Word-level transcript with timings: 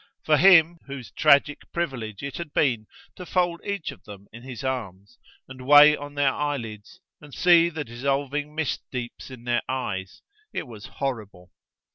For 0.23 0.37
him 0.37 0.79
whose 0.87 1.11
tragic 1.11 1.59
privilege 1.71 2.23
it 2.23 2.37
had 2.37 2.53
been 2.55 2.87
to 3.15 3.23
fold 3.23 3.61
each 3.63 3.91
of 3.91 4.03
them 4.03 4.25
in 4.33 4.41
his 4.41 4.63
arms, 4.63 5.19
and 5.47 5.67
weigh 5.67 5.95
on 5.95 6.15
their 6.15 6.33
eyelids, 6.33 6.99
and 7.21 7.35
see 7.35 7.69
the 7.69 7.83
dissolving 7.83 8.55
mist 8.55 8.81
deeps 8.91 9.29
in 9.29 9.43
their 9.43 9.61
eyes, 9.69 10.23
it 10.53 10.65
was 10.65 10.87
horrible. 10.87 11.51